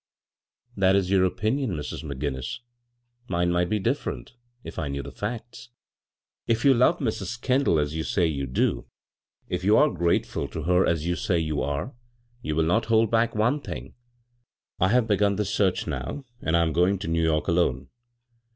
[0.75, 2.01] "That is your opinion, Mrs.
[2.03, 2.57] McGinnis;
[3.27, 4.31] mine might be difierent,
[4.63, 5.69] if I knew the facts.
[6.47, 8.87] If you love Mrs, Kendall as you say you do,
[9.47, 11.93] if you are as grateful to her as you say you are,
[12.41, 13.93] you will not hold back one thing.
[14.79, 17.89] I have begun the search now, and 1 am going to New York alone.